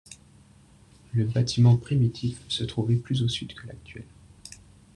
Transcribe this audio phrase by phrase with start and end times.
[1.13, 4.05] Le bâtiment primitif se trouvait plus au sud que l'actuel.